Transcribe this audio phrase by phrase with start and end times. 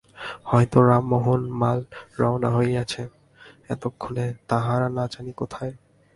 [0.45, 1.79] হয়ত রামমােহন মাল
[2.19, 3.03] রওনা হইয়াছে,
[3.69, 5.73] এতক্ষণে তাহারা না জানি কোথায়!